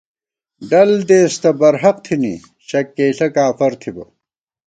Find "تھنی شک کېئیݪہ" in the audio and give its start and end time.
2.05-3.27